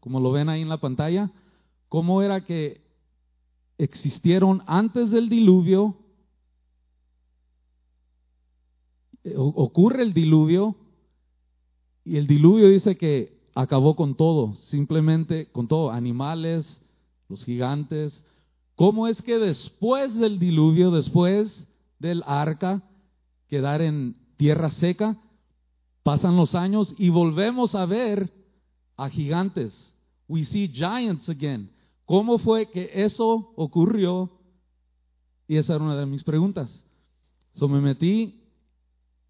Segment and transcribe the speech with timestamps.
[0.00, 1.30] como lo ven ahí en la pantalla,
[1.88, 2.80] cómo era que
[3.78, 5.96] existieron antes del diluvio,
[9.24, 10.76] eh, ocurre el diluvio,
[12.04, 16.82] y el diluvio dice que acabó con todo, simplemente con todo, animales,
[17.28, 18.24] los gigantes.
[18.74, 21.66] ¿Cómo es que después del diluvio, después
[21.98, 22.82] del arca,
[23.48, 25.18] quedar en tierra seca,
[26.02, 28.32] pasan los años y volvemos a ver
[28.96, 29.89] a gigantes?
[30.30, 31.68] We see giants again.
[32.06, 34.30] ¿Cómo fue que eso ocurrió?
[35.48, 36.70] Y esa era una de mis preguntas.
[37.56, 38.40] So me metí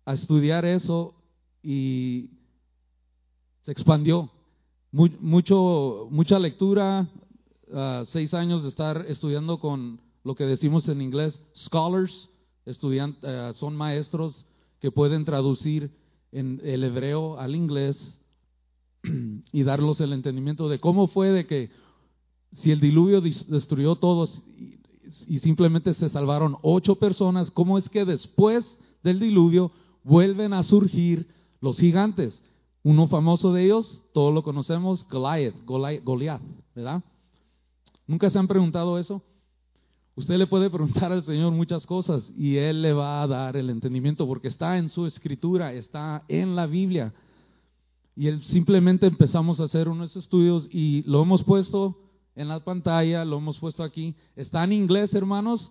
[0.04, 1.14] a estudiar eso
[1.62, 2.28] y
[3.62, 4.30] se expandió.
[4.92, 7.08] mucho, mucha lectura,
[7.68, 12.28] uh, seis años de estar estudiando con lo que decimos en inglés scholars,
[12.66, 14.44] estudiantes, uh, son maestros
[14.80, 15.90] que pueden traducir
[16.30, 18.19] en el hebreo al inglés
[19.52, 21.70] y darlos el entendimiento de cómo fue de que
[22.52, 24.42] si el diluvio destruyó todos
[25.26, 29.72] y, simplemente se salvaron ocho personas, ¿cómo es que después del diluvio
[30.04, 31.28] vuelven a surgir
[31.60, 32.42] los gigantes?
[32.82, 36.42] Uno famoso de ellos, todos lo conocemos, Goliath, Goliath,
[36.74, 37.02] ¿verdad?
[38.06, 39.22] ¿Nunca se han preguntado eso?
[40.16, 43.70] Usted le puede preguntar al Señor muchas cosas y Él le va a dar el
[43.70, 47.14] entendimiento porque está en su escritura, está en la Biblia.
[48.20, 51.96] Y él simplemente empezamos a hacer unos estudios y lo hemos puesto
[52.34, 54.14] en la pantalla, lo hemos puesto aquí.
[54.36, 55.70] Está en inglés, hermanos.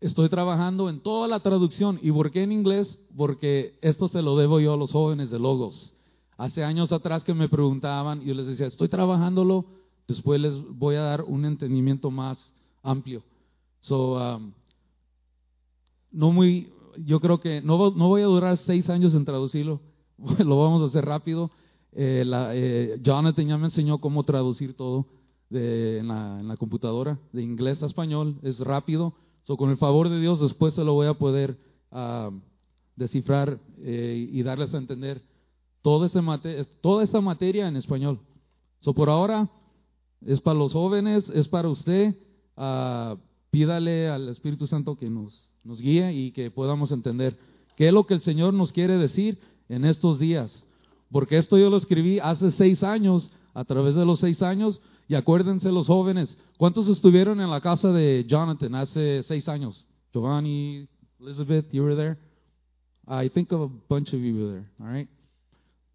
[0.00, 2.00] Estoy trabajando en toda la traducción.
[2.02, 2.98] ¿Y por qué en inglés?
[3.16, 5.94] Porque esto se lo debo yo a los jóvenes de Logos.
[6.36, 9.66] Hace años atrás que me preguntaban, yo les decía, estoy trabajándolo,
[10.08, 13.22] después les voy a dar un entendimiento más amplio.
[13.82, 14.50] So, um,
[16.10, 16.68] no muy,
[17.04, 19.80] yo creo que no, no, voy a durar seis años en traducirlo,
[20.38, 21.52] lo vamos a hacer rápido.
[21.98, 25.06] Eh, la, eh, Jonathan ya me enseñó cómo traducir todo
[25.48, 29.14] de, en, la, en, la, computadora, de inglés a español, es rápido.
[29.44, 31.56] So, con el favor de Dios, después se lo voy a poder
[31.92, 32.38] uh,
[32.96, 35.22] descifrar eh, y darles a entender
[35.80, 38.20] toda, ese mate, toda esta materia en español.
[38.80, 39.48] So, por ahora,
[40.20, 42.14] es para los jóvenes, es para usted.
[42.58, 43.16] Uh,
[43.50, 47.38] pídale al Espíritu Santo que nos, nos guíe y que podamos entender
[47.74, 49.38] qué es lo que el Señor nos quiere decir
[49.70, 50.65] en estos días.
[51.10, 55.14] Porque esto yo lo escribí hace seis años, a través de los seis años, y
[55.14, 59.84] acuérdense los jóvenes, ¿cuántos estuvieron en la casa de Jonathan hace seis años?
[60.12, 60.88] Giovanni,
[61.20, 62.16] Elizabeth, you were there?
[63.06, 65.08] I think of a bunch of you were there, all right?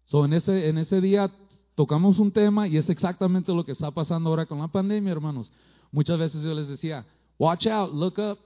[0.06, 1.30] So en ese, en ese día
[1.74, 5.52] tocamos un tema y es exactamente lo que está pasando ahora con la pandemia, hermanos.
[5.90, 7.04] Muchas veces yo les decía,
[7.38, 8.38] watch out, look up,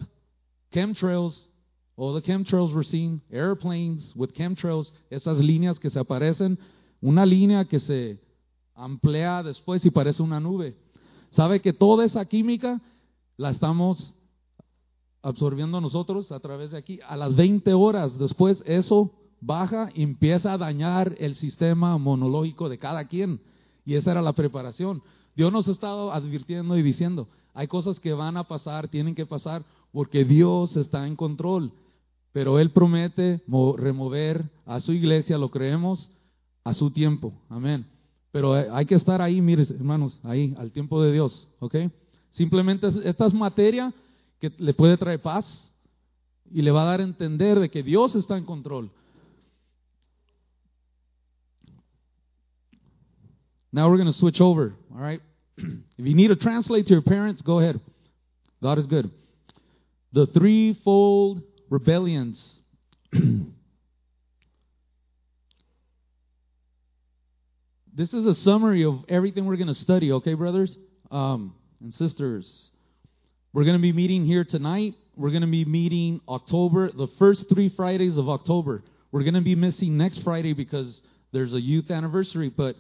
[0.73, 1.49] chemtrails,
[1.97, 6.59] all the chemtrails we're seeing, airplanes with chemtrails, esas líneas que se aparecen,
[7.01, 8.21] una línea que se
[8.75, 10.77] amplía después y parece una nube.
[11.31, 12.81] ¿Sabe que toda esa química
[13.37, 14.15] la estamos
[15.23, 17.01] absorbiendo nosotros a través de aquí?
[17.07, 22.79] A las 20 horas después eso baja y empieza a dañar el sistema monológico de
[22.79, 23.41] cada quien.
[23.85, 25.03] Y esa era la preparación.
[25.35, 29.27] Dios nos ha estado advirtiendo y diciendo, hay cosas que van a pasar, tienen que
[29.27, 31.73] pasar, porque Dios está en control.
[32.37, 33.41] Pero Él promete
[33.79, 36.11] remover a su iglesia, lo creemos,
[36.65, 37.33] a su tiempo.
[37.49, 37.87] Amén.
[38.31, 41.77] Pero hay que estar ahí, mire, hermanos, ahí, al tiempo de Dios, ¿ok?
[42.33, 43.91] Simplemente esta es materia
[44.39, 45.73] que le puede traer paz
[46.51, 48.91] y le va a dar a entender de que Dios está en control.
[53.73, 55.23] Now we're going to switch over, all right?
[55.57, 57.81] if you need to translate to your parents, go ahead.
[58.61, 59.11] God is good.
[60.13, 62.61] The threefold rebellions.
[67.95, 70.77] this is a summary of everything we're going to study, okay, brothers
[71.11, 72.71] um, and sisters?
[73.53, 74.95] We're going to be meeting here tonight.
[75.17, 78.83] We're going to be meeting October, the first three Fridays of October.
[79.13, 81.01] We're going to be missing next Friday because
[81.33, 82.51] there's a youth anniversary.
[82.51, 82.77] But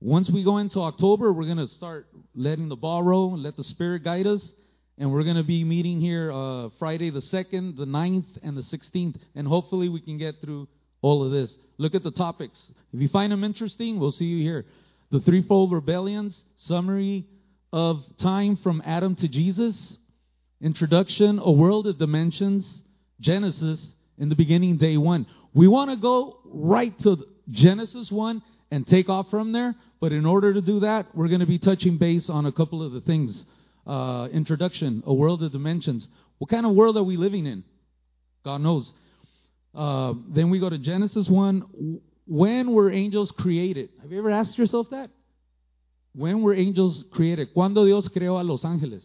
[0.00, 3.56] once we go into October, we're going to start letting the ball roll and let
[3.56, 4.42] the Spirit guide us.
[4.96, 8.62] And we're going to be meeting here uh, Friday the 2nd, the 9th, and the
[8.62, 9.16] 16th.
[9.34, 10.68] And hopefully we can get through
[11.02, 11.56] all of this.
[11.78, 12.58] Look at the topics.
[12.92, 14.64] If you find them interesting, we'll see you here.
[15.10, 17.26] The threefold rebellions, summary
[17.72, 19.96] of time from Adam to Jesus,
[20.60, 22.64] introduction, a world of dimensions,
[23.20, 23.84] Genesis,
[24.16, 25.26] in the beginning, day one.
[25.52, 30.24] We want to go right to Genesis 1 and take off from there, but in
[30.24, 33.00] order to do that, we're going to be touching base on a couple of the
[33.00, 33.44] things.
[33.86, 36.06] Uh, introduction, a world of dimensions.
[36.38, 37.64] What kind of world are we living in?
[38.44, 38.90] God knows.
[39.74, 42.00] Uh, then we go to Genesis 1.
[42.26, 43.90] When were angels created?
[44.02, 45.10] Have you ever asked yourself that?
[46.14, 47.48] When were angels created?
[47.54, 49.02] ¿Cuándo Dios creó a los ángeles?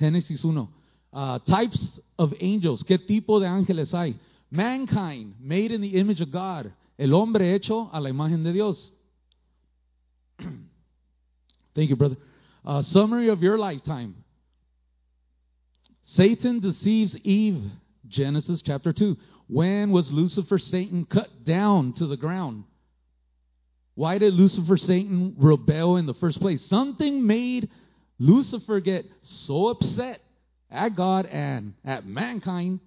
[0.00, 0.68] Génesis 1.
[1.12, 2.82] Uh, types of angels.
[2.88, 4.18] ¿Qué tipo de ángeles hay?
[4.50, 6.72] Mankind, made in the image of God.
[6.98, 8.90] El hombre hecho a la imagen de Dios.
[11.74, 12.16] Thank you, brother.
[12.64, 14.14] Uh, summary of your lifetime.
[16.02, 17.62] Satan deceives Eve.
[18.08, 19.16] Genesis chapter 2.
[19.48, 22.64] When was Lucifer, Satan, cut down to the ground?
[23.94, 26.64] Why did Lucifer, Satan, rebel in the first place?
[26.66, 27.68] Something made
[28.18, 30.20] Lucifer get so upset
[30.70, 32.80] at God and at mankind,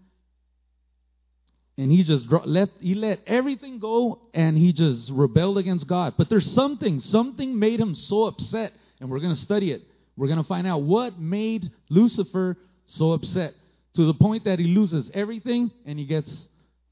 [1.77, 6.15] and he just let he let everything go, and he just rebelled against God.
[6.17, 9.81] But there's something, something made him so upset, and we're going to study it.
[10.15, 12.57] We're going to find out what made Lucifer
[12.87, 13.53] so upset
[13.95, 16.31] to the point that he loses everything and he gets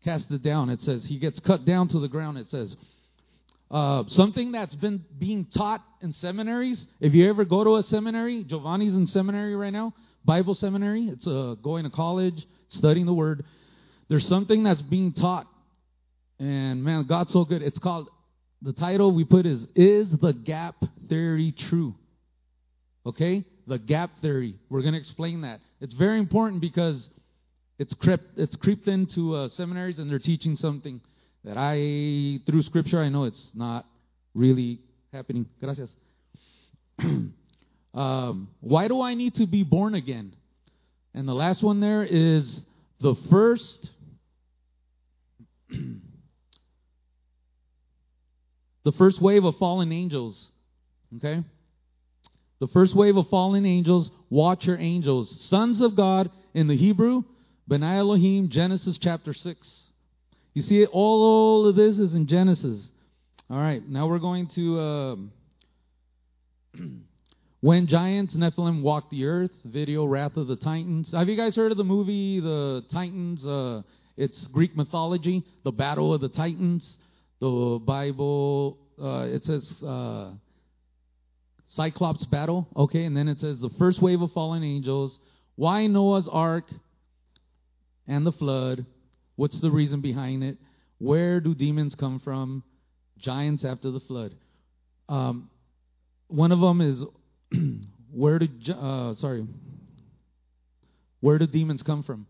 [0.04, 0.70] casted down.
[0.70, 2.38] It says he gets cut down to the ground.
[2.38, 2.76] It says.
[3.72, 6.86] Uh, something that's been being taught in seminaries.
[7.00, 9.94] If you ever go to a seminary, Giovanni's in seminary right now,
[10.24, 11.08] Bible seminary.
[11.08, 13.44] It's uh, going to college, studying the Word.
[14.08, 15.48] There's something that's being taught,
[16.40, 17.64] and man, God's so good.
[17.64, 18.08] It's called
[18.66, 20.76] the title we put is "Is the Gap
[21.08, 21.96] Theory True?"
[23.06, 24.56] Okay, the gap theory.
[24.70, 25.60] We're going to explain that.
[25.80, 27.08] It's very important because
[27.78, 31.02] it's crept, it's creeped into uh, seminaries and they're teaching something
[31.44, 33.86] that I, through scripture, I know it's not
[34.34, 34.80] really
[35.14, 35.46] happening.
[35.62, 35.92] Gracias.
[37.94, 40.34] um, why do I need to be born again?
[41.14, 42.62] And the last one there is
[43.02, 43.90] the first.
[48.86, 50.50] the first wave of fallen angels.
[51.18, 51.44] Okay?
[52.60, 57.24] The first wave of fallen angels, watcher angels, sons of God in the Hebrew,
[57.70, 59.84] Benai Elohim, Genesis chapter 6.
[60.54, 62.80] You see, all of this is in Genesis.
[63.50, 64.80] All right, now we're going to.
[64.80, 65.16] Uh,
[67.62, 71.12] when giants, Nephilim walked the earth, video, Wrath of the Titans.
[71.12, 73.44] Have you guys heard of the movie, The Titans?
[73.46, 73.82] Uh,
[74.16, 76.98] it's Greek mythology, the Battle of the Titans.
[77.40, 80.32] The Bible, uh, it says uh,
[81.68, 85.18] Cyclops battle, okay, and then it says the first wave of fallen angels.
[85.56, 86.66] Why Noah's Ark
[88.08, 88.86] and the flood?
[89.36, 90.58] What's the reason behind it?
[90.98, 92.64] Where do demons come from?
[93.18, 94.36] Giants after the flood.
[95.10, 95.50] Um,
[96.28, 97.02] one of them is
[98.12, 99.46] where do uh, sorry
[101.20, 102.28] where do demons come from?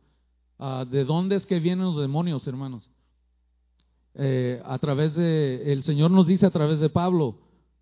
[0.60, 2.88] Uh, ¿De dónde es que vienen los demonios, hermanos?
[4.18, 7.38] Eh, a través de el Señor nos dice a través de Pablo,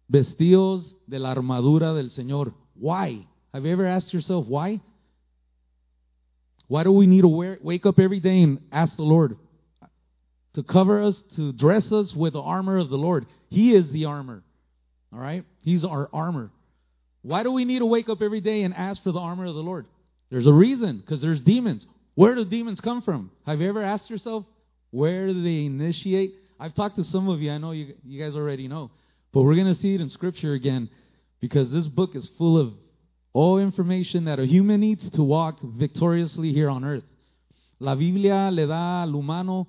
[0.08, 2.54] vestidos de la armadura del Señor.
[2.76, 3.28] Why?
[3.54, 4.82] Have you ever asked yourself why?
[6.68, 9.38] Why do we need to wear, wake up every day and ask the Lord
[10.56, 13.28] to cover us, to dress us with the armor of the Lord?
[13.50, 14.44] He is the armor.
[15.12, 15.46] All right?
[15.62, 16.50] He's our armor.
[17.22, 19.54] Why do we need to wake up every day and ask for the armor of
[19.54, 19.86] the Lord?
[20.32, 21.86] There's a reason, because there's demons.
[22.16, 23.30] Where do demons come from?
[23.46, 24.46] Have you ever asked yourself,
[24.94, 26.36] where do they initiate?
[26.60, 27.52] I've talked to some of you.
[27.52, 28.92] I know you, you guys already know.
[29.34, 30.88] But we're going to see it in Scripture again
[31.42, 32.74] because this book is full of
[33.34, 37.04] all information that a human needs to walk victoriously here on earth.
[37.80, 39.68] La Biblia le da al humano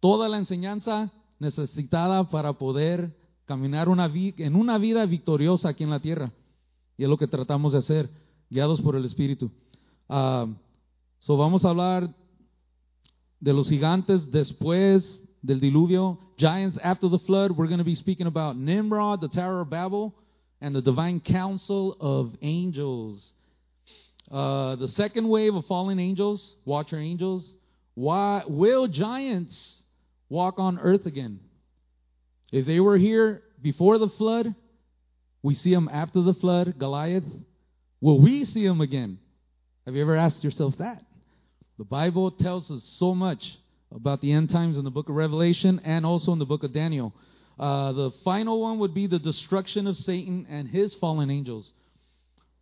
[0.00, 1.10] toda la enseñanza
[1.40, 3.16] necesitada para poder
[3.46, 6.30] caminar una en una vida victoriosa aquí en la tierra.
[6.98, 8.10] Y es lo que tratamos de hacer,
[8.50, 9.50] guiados por el Espíritu.
[10.10, 10.52] Uh,
[11.20, 12.14] so vamos a hablar
[13.46, 16.18] de los gigantes después del diluvio.
[16.36, 17.52] Giants after the flood.
[17.52, 20.12] We're going to be speaking about Nimrod, the Tower of Babel
[20.60, 23.30] and the divine council of angels.
[24.32, 27.48] Uh, the second wave of fallen angels, watcher angels.
[27.94, 29.80] Why will giants
[30.28, 31.38] walk on earth again?
[32.50, 34.56] If they were here before the flood,
[35.44, 37.22] we see them after the flood, Goliath.
[38.00, 39.20] Will we see them again?
[39.84, 41.04] Have you ever asked yourself that?
[41.78, 43.58] The Bible tells us so much
[43.94, 46.72] about the end times in the book of Revelation and also in the book of
[46.72, 47.12] Daniel.
[47.58, 51.70] Uh, the final one would be the destruction of Satan and his fallen angels.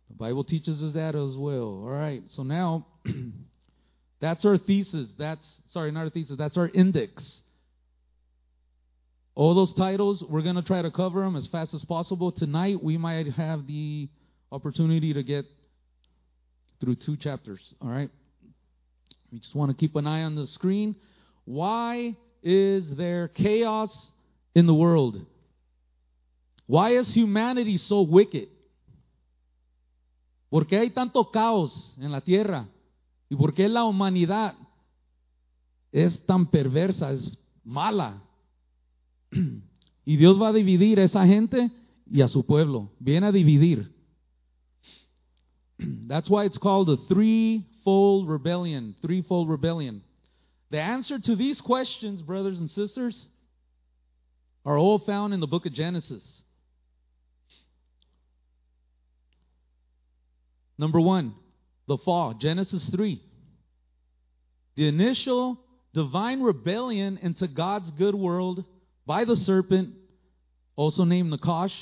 [0.09, 1.63] The Bible teaches us that as well.
[1.63, 2.87] All right, so now
[4.19, 5.09] that's our thesis.
[5.17, 7.41] That's, sorry, not our thesis, that's our index.
[9.33, 12.31] All those titles, we're going to try to cover them as fast as possible.
[12.31, 14.07] Tonight, we might have the
[14.51, 15.45] opportunity to get
[16.79, 17.59] through two chapters.
[17.81, 18.09] All right?
[19.35, 20.95] We just want to keep an eye on the screen.
[21.43, 23.91] Why is there chaos
[24.55, 25.25] in the world?
[26.67, 28.47] Why is humanity so wicked?
[30.49, 32.69] ¿Por qué hay tanto caos en la tierra?
[33.29, 34.55] ¿Y por qué la humanidad
[35.91, 38.23] es tan perversa, es mala?
[40.05, 41.71] Y Dios va a dividir a esa gente
[42.09, 42.91] y a su pueblo.
[42.99, 43.91] Viene a dividir.
[46.07, 46.97] That's why it's called a
[47.85, 48.95] threefold rebellion.
[49.03, 50.01] Threefold rebellion.
[50.71, 53.27] The answer to these questions, brothers and sisters,
[54.65, 56.23] are all found in the book of Genesis.
[60.79, 61.35] Number one,
[61.87, 63.21] the fall, Genesis 3.
[64.75, 65.59] The initial
[65.93, 68.65] divine rebellion into God's good world
[69.05, 69.93] by the serpent,
[70.75, 71.75] also named Nakash,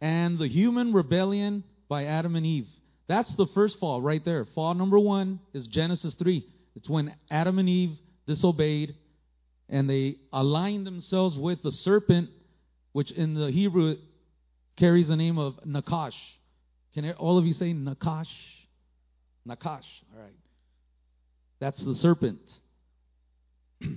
[0.00, 2.68] and the human rebellion by Adam and Eve.
[3.08, 4.44] That's the first fall right there.
[4.54, 6.46] Fall number one is Genesis 3.
[6.76, 7.96] It's when Adam and Eve
[8.26, 8.94] disobeyed
[9.68, 12.30] and they aligned themselves with the serpent,
[12.92, 13.96] which in the Hebrew
[14.76, 16.14] carries the name of Nakash.
[16.94, 18.28] Can all of you say Nakash?
[19.46, 19.84] Nakash.
[20.14, 20.36] All right.
[21.60, 22.40] That's the serpent.
[23.80, 23.90] the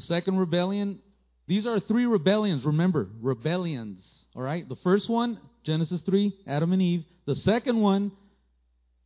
[0.00, 1.00] second rebellion,
[1.46, 4.08] these are three rebellions, remember, rebellions.
[4.34, 4.68] All right?
[4.68, 7.04] The first one, Genesis 3, Adam and Eve.
[7.26, 8.10] The second one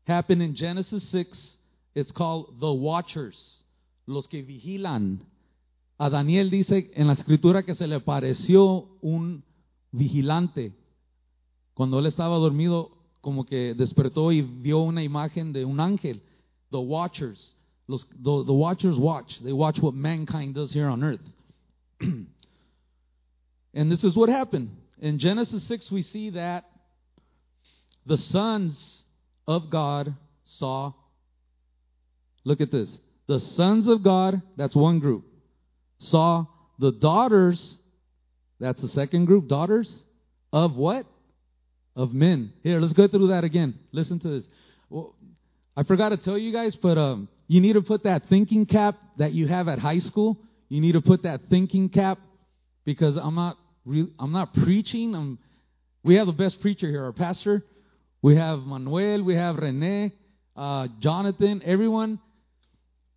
[0.04, 1.56] happened in Genesis 6.
[1.96, 3.36] It's called the Watchers,
[4.06, 5.22] los que vigilan.
[5.98, 9.42] A Daniel dice en la escritura que se le pareció un
[9.90, 10.72] vigilante.
[11.74, 16.22] Cuando él estaba dormido, como que despertó y vio una imagen de un ángel.
[16.70, 17.56] The Watchers.
[17.88, 19.36] Los, the, the Watchers watch.
[19.42, 21.20] They watch what mankind does here on earth.
[22.00, 24.70] and this is what happened.
[25.02, 26.64] In Genesis 6, we see that
[28.06, 29.02] the sons
[29.48, 30.92] of God saw.
[32.44, 32.88] Look at this.
[33.26, 35.24] The sons of God, that's one group,
[35.98, 36.46] saw
[36.78, 37.78] the daughters,
[38.60, 39.92] that's the second group, daughters
[40.52, 41.04] of what?
[41.96, 42.52] Of men.
[42.62, 43.80] Here, let's go through that again.
[43.90, 44.48] Listen to this.
[44.88, 45.16] Well,
[45.76, 48.98] I forgot to tell you guys, but um, you need to put that thinking cap
[49.18, 50.38] that you have at high school.
[50.68, 52.20] You need to put that thinking cap
[52.84, 55.14] because I'm not re- I'm not preaching.
[55.14, 55.38] I'm,
[56.02, 57.64] we have the best preacher here, our pastor.
[58.22, 60.12] We have Manuel, we have Rene,
[60.56, 62.20] uh, Jonathan, everyone.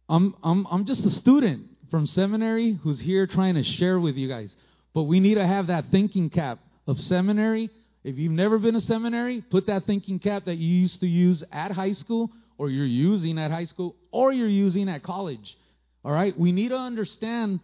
[0.09, 4.27] I'm, I'm, I'm just a student from seminary who's here trying to share with you
[4.27, 4.53] guys.
[4.93, 7.69] But we need to have that thinking cap of seminary.
[8.03, 11.43] If you've never been to seminary, put that thinking cap that you used to use
[11.51, 15.57] at high school, or you're using at high school, or you're using at college.
[16.03, 16.37] All right?
[16.37, 17.59] We need to understand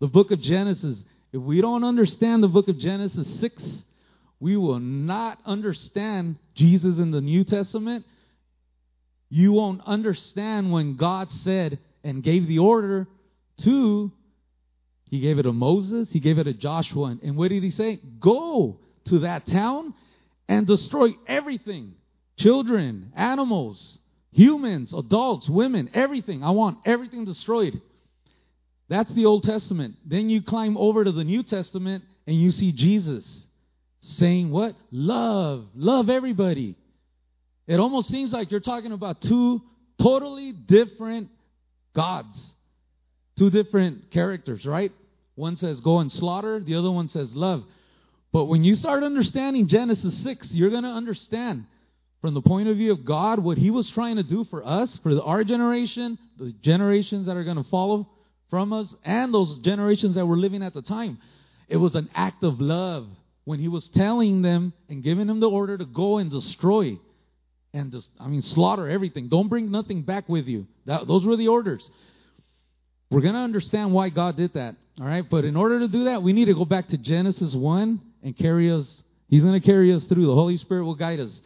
[0.00, 0.98] the book of Genesis.
[1.32, 3.62] If we don't understand the book of Genesis 6,
[4.40, 8.04] we will not understand Jesus in the New Testament.
[9.28, 13.06] You won't understand when God said and gave the order
[13.62, 14.10] to,
[15.04, 17.16] He gave it to Moses, He gave it to Joshua.
[17.22, 18.00] And what did He say?
[18.18, 19.94] Go to that town
[20.48, 21.94] and destroy everything
[22.36, 23.98] children, animals,
[24.32, 26.42] humans, adults, women, everything.
[26.42, 27.80] I want everything destroyed.
[28.90, 29.94] That's the Old Testament.
[30.04, 33.24] Then you climb over to the New Testament and you see Jesus
[34.00, 34.74] saying what?
[34.90, 35.66] Love.
[35.76, 36.74] Love everybody.
[37.68, 39.62] It almost seems like you're talking about two
[40.02, 41.28] totally different
[41.94, 42.36] gods,
[43.38, 44.90] two different characters, right?
[45.36, 47.62] One says go and slaughter, the other one says love.
[48.32, 51.64] But when you start understanding Genesis 6, you're going to understand
[52.20, 54.98] from the point of view of God what He was trying to do for us,
[55.04, 58.08] for our generation, the generations that are going to follow
[58.50, 61.18] from us and those generations that were living at the time.
[61.68, 63.06] It was an act of love
[63.44, 66.98] when he was telling them and giving them the order to go and destroy
[67.72, 69.28] and just, I mean, slaughter everything.
[69.28, 70.66] Don't bring nothing back with you.
[70.86, 71.88] That, those were the orders.
[73.10, 74.76] We're going to understand why God did that.
[75.00, 75.28] All right.
[75.28, 78.36] But in order to do that, we need to go back to Genesis 1 and
[78.36, 78.88] carry us.
[79.28, 80.26] He's going to carry us through.
[80.26, 81.40] The Holy Spirit will guide us.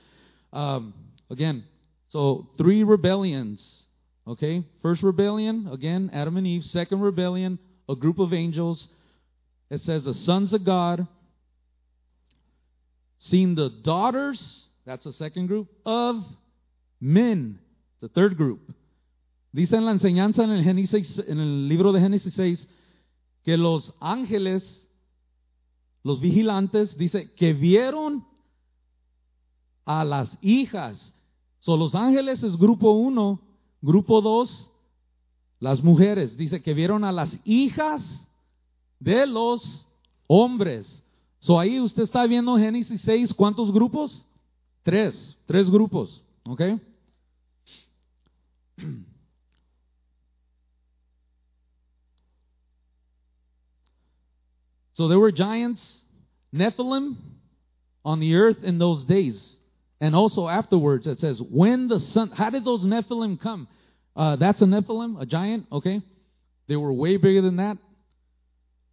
[0.52, 0.94] Um,
[1.30, 1.64] again,
[2.10, 3.83] so three rebellions
[4.26, 4.64] Okay?
[4.82, 6.64] First rebellion, again, Adam and Eve.
[6.64, 8.88] Second rebellion, a group of angels.
[9.70, 11.06] It says the sons of God
[13.18, 16.16] seen the daughters, that's the second group, of
[17.00, 17.58] men,
[18.00, 18.60] the third group.
[19.52, 22.66] Dice en la enseñanza en el, Génesis, en el libro de Génesis 6
[23.44, 24.82] que los ángeles,
[26.02, 28.26] los vigilantes, dice que vieron
[29.84, 31.14] a las hijas.
[31.60, 33.40] So, los ángeles es grupo uno
[33.84, 34.70] Grupo 2,
[35.60, 36.34] las mujeres.
[36.38, 38.02] Dice que vieron a las hijas
[38.98, 39.86] de los
[40.26, 41.02] hombres.
[41.40, 44.24] So ahí usted está viendo Génesis 6, ¿cuántos grupos?
[44.84, 46.62] Tres, tres grupos, ¿ok?
[54.94, 55.82] So there were giants,
[56.54, 57.16] Nephilim,
[58.02, 59.58] on the earth in those days.
[60.04, 63.66] And also afterwards, it says, when the sun, how did those Nephilim come?
[64.14, 66.02] Uh, that's a Nephilim, a giant, okay?
[66.68, 67.78] They were way bigger than that.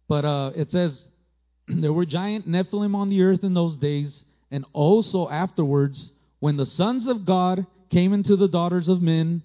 [0.08, 0.98] But uh, it says,
[1.68, 6.64] there were giant Nephilim on the earth in those days, and also afterwards, when the
[6.64, 9.42] sons of God came into the daughters of men,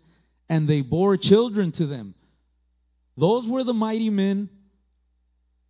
[0.48, 2.16] and they bore children to them.
[3.18, 4.48] Those were the mighty men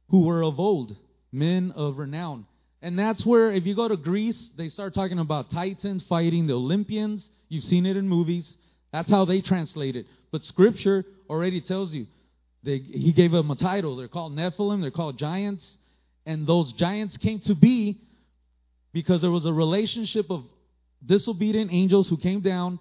[0.09, 0.95] who were of old,
[1.31, 2.45] men of renown.
[2.81, 6.53] And that's where, if you go to Greece, they start talking about Titans fighting the
[6.53, 7.27] Olympians.
[7.49, 8.51] You've seen it in movies.
[8.93, 10.05] That's how they translate it.
[10.31, 12.07] But Scripture already tells you.
[12.63, 13.95] They, he gave them a title.
[13.95, 14.81] They're called Nephilim.
[14.81, 15.65] They're called giants.
[16.25, 17.99] And those giants came to be
[18.93, 20.43] because there was a relationship of
[21.05, 22.79] disobedient angels who came down,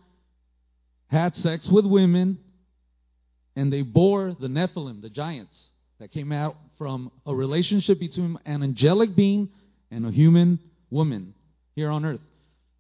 [1.09, 2.38] had sex with women,
[3.55, 8.62] and they bore the Nephilim, the giants, that came out from a relationship between an
[8.62, 9.49] angelic being
[9.90, 10.59] and a human
[10.90, 11.35] woman
[11.75, 12.21] here on earth.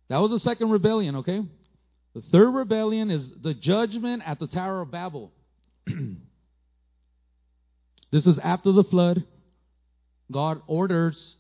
[0.08, 1.42] That was the second rebellion, okay?
[2.14, 5.32] The third rebellion is the judgment at the Tower of Babel.
[8.10, 9.24] this is after the flood.
[10.32, 11.36] God orders,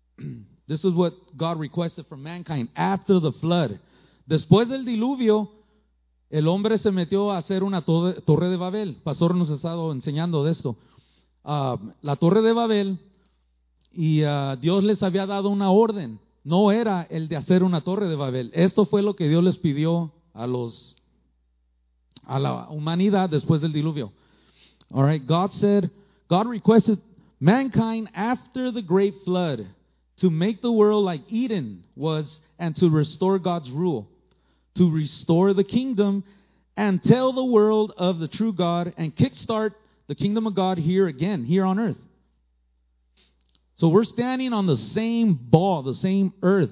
[0.68, 3.80] this is what God requested from mankind after the flood.
[4.28, 5.48] Después del diluvio,
[6.30, 8.96] el hombre se metió a hacer una torre de Babel.
[9.02, 10.76] Pastor nos ha estado enseñando de esto.
[11.42, 12.98] Uh, la torre de Babel
[13.92, 16.18] y uh, Dios les había dado una orden.
[16.44, 18.50] No era el de hacer una torre de Babel.
[18.54, 20.96] Esto fue lo que Dios les pidió a los
[22.24, 24.12] a la humanidad después del diluvio.
[24.92, 25.90] All right, God said,
[26.28, 26.98] God requested
[27.40, 29.66] mankind after the great flood
[30.18, 34.08] to make the world like Eden was and to restore God's rule,
[34.76, 36.22] to restore the kingdom
[36.76, 39.74] and tell the world of the true God and kickstart
[40.06, 41.98] the kingdom of God here again, here on earth.
[43.80, 46.68] So we're standing on the same ball, the same earth.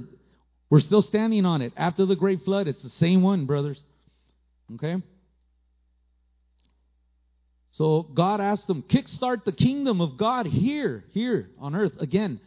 [0.69, 1.73] We're still standing on it.
[1.75, 3.81] After the great flood, it's the same one, brothers.
[4.75, 4.97] Okay?
[7.73, 12.41] So God asked them, kickstart the kingdom of God here, here on earth again.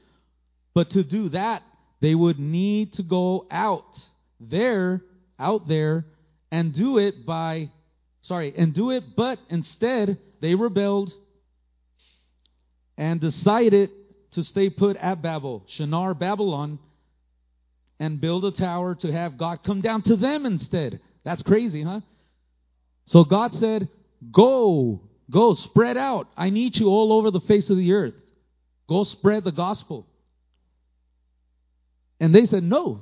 [0.75, 1.63] But to do that,
[1.99, 3.97] they would need to go out
[4.39, 5.01] there,
[5.39, 6.05] out there,
[6.51, 7.71] and do it by,
[8.21, 11.11] sorry, and do it, but instead they rebelled
[12.95, 13.89] and decided
[14.33, 16.79] to stay put at Babel, Shinar, Babylon,
[17.99, 20.99] and build a tower to have God come down to them instead.
[21.23, 22.01] That's crazy, huh?
[23.05, 23.89] So God said,
[24.31, 26.27] Go, go, spread out.
[26.37, 28.13] I need you all over the face of the earth.
[28.87, 30.07] Go spread the gospel.
[32.19, 33.01] And they said, No,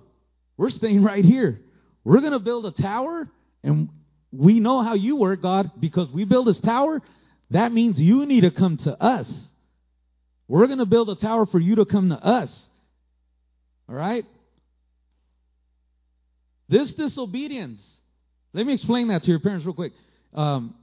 [0.58, 1.60] we're staying right here.
[2.04, 3.30] We're going to build a tower,
[3.64, 3.90] and
[4.32, 7.02] we know how you work, God, because we build this tower.
[7.52, 9.28] That means you need to come to us.
[10.50, 12.50] We're going to build a tower for you to come to us.
[13.88, 14.26] All right?
[16.68, 17.80] This disobedience,
[18.52, 19.94] let me explain that to your parents real quick.
[20.34, 20.74] Um,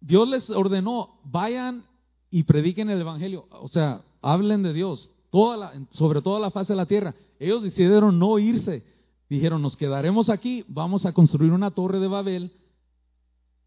[0.00, 1.84] Dios les ordenó, vayan
[2.30, 3.46] y prediquen el Evangelio.
[3.50, 7.14] O sea, hablen de Dios toda la, sobre toda la faz de la tierra.
[7.38, 8.82] Ellos decidieron no irse.
[9.28, 12.50] Dijeron, nos quedaremos aquí, vamos a construir una torre de Babel,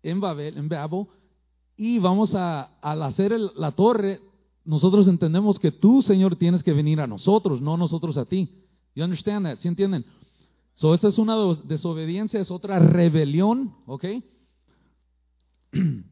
[0.01, 1.08] en Babel, en Babel,
[1.77, 4.21] y vamos a, hacer el, la torre,
[4.65, 8.49] nosotros entendemos que tú, Señor, tienes que venir a nosotros, no nosotros a ti.
[8.95, 9.60] You understand that?
[9.60, 10.06] ¿Sí entienden?
[10.75, 14.23] So, esta es una desobediencia, es otra rebelión, okay?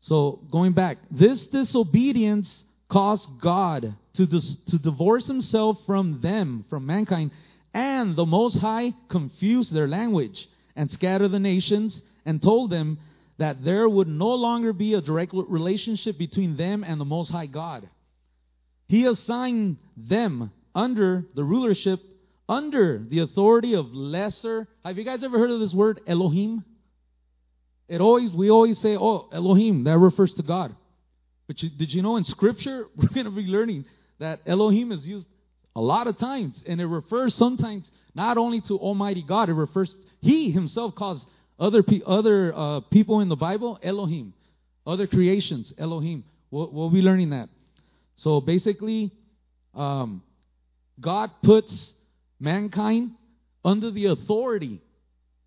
[0.00, 6.84] so, going back, this disobedience caused God to, dis- to divorce himself from them, from
[6.84, 7.30] mankind,
[7.72, 12.98] and the Most High confused their language and scattered the nations and told them
[13.38, 17.46] that there would no longer be a direct relationship between them and the Most High
[17.46, 17.88] God.
[18.88, 22.00] He assigned them under the rulership,
[22.48, 24.68] under the authority of lesser.
[24.84, 26.64] Have you guys ever heard of this word, Elohim?
[27.88, 30.74] It always we always say, "Oh, Elohim," that refers to God.
[31.46, 33.84] But you, did you know in Scripture we're going to be learning
[34.18, 35.26] that Elohim is used
[35.74, 39.48] a lot of times, and it refers sometimes not only to Almighty God.
[39.48, 41.24] It refers He Himself calls
[41.58, 44.34] other, pe- other uh, people in the Bible, Elohim.
[44.86, 46.24] Other creations, Elohim.
[46.50, 47.48] We'll, we'll be learning that.
[48.16, 49.12] So basically,
[49.74, 50.22] um,
[51.00, 51.92] God puts
[52.38, 53.12] mankind
[53.64, 54.80] under the authority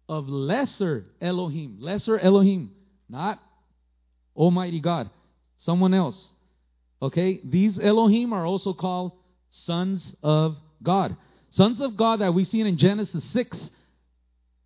[0.08, 1.78] of lesser Elohim.
[1.80, 2.72] Lesser Elohim.
[3.08, 3.40] Not
[4.36, 5.10] Almighty God.
[5.58, 6.32] Someone else.
[7.02, 7.40] Okay?
[7.44, 9.14] These Elohim are also called
[9.52, 11.16] sons of God.
[11.52, 13.70] Sons of God that we see in Genesis 6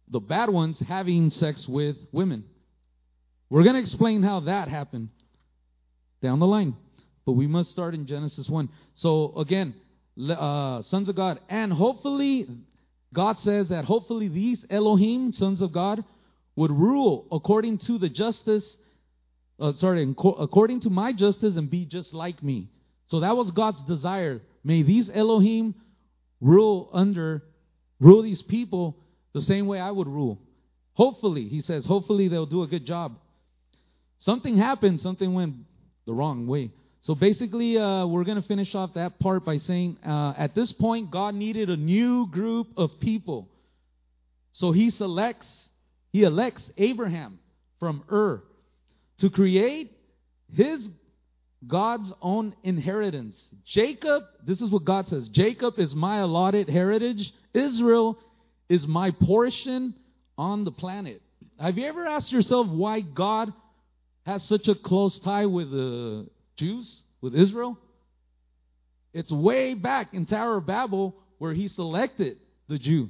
[0.10, 2.46] the bad ones having sex with women.
[3.50, 5.10] We're going to explain how that happened
[6.22, 6.76] down the line.
[7.26, 8.70] But we must start in Genesis 1.
[8.96, 9.76] So, again,
[10.30, 11.40] uh, sons of God.
[11.50, 12.48] And hopefully,
[13.14, 16.04] God says that hopefully these Elohim, sons of God,
[16.56, 18.66] would rule according to the justice,
[19.60, 22.70] uh, sorry, according to my justice and be just like me.
[23.08, 25.76] So that was God's desire May these Elohim
[26.40, 27.44] rule under,
[28.00, 28.98] rule these people
[29.34, 30.40] the same way I would rule.
[30.94, 33.18] Hopefully, he says, hopefully they'll do a good job.
[34.20, 35.56] Something happened, something went
[36.06, 36.72] the wrong way.
[37.02, 40.72] So basically, uh, we're going to finish off that part by saying uh, at this
[40.72, 43.50] point, God needed a new group of people.
[44.54, 45.48] So he selects,
[46.12, 47.40] he elects Abraham
[47.80, 48.42] from Ur
[49.20, 49.92] to create
[50.54, 50.88] his
[51.68, 53.42] God's own inheritance.
[53.66, 58.18] Jacob, this is what God says Jacob is my allotted heritage, Israel
[58.70, 59.94] is my portion
[60.38, 61.22] on the planet.
[61.60, 63.54] Have you ever asked yourself why God
[64.26, 67.78] has such a close tie with the Jews, with Israel?
[69.14, 73.10] It's way back in Tower of Babel where he selected the Jew.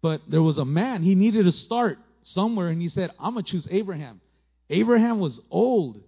[0.00, 3.44] But there was a man, he needed to start somewhere, and he said, I'm going
[3.44, 4.20] to choose Abraham.
[4.70, 6.00] Abraham was old,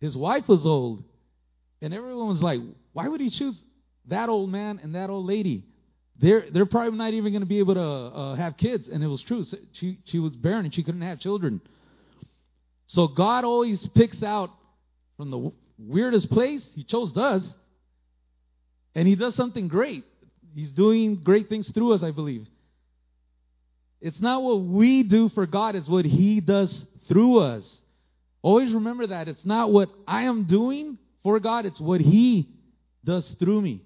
[0.00, 1.04] his wife was old.
[1.82, 2.60] And everyone was like,
[2.94, 3.54] why would he choose
[4.06, 5.64] that old man and that old lady?
[6.20, 8.88] They're, they're probably not even going to be able to uh, have kids.
[8.88, 9.44] And it was true.
[9.72, 11.60] She, she was barren and she couldn't have children.
[12.88, 14.50] So God always picks out
[15.16, 16.64] from the weirdest place.
[16.74, 17.42] He chose us.
[18.94, 20.04] And He does something great.
[20.54, 22.46] He's doing great things through us, I believe.
[24.00, 27.64] It's not what we do for God, it's what He does through us.
[28.40, 29.28] Always remember that.
[29.28, 32.48] It's not what I am doing for God, it's what He
[33.04, 33.82] does through me.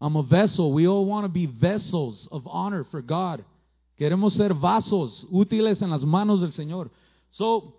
[0.00, 0.72] I'm a vessel.
[0.72, 3.44] We all want to be vessels of honor for God.
[3.98, 6.90] Queremos ser vasos útiles en las manos del Señor.
[7.30, 7.74] So,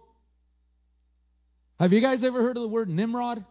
[1.80, 3.46] have you guys ever heard of the word Nimrod?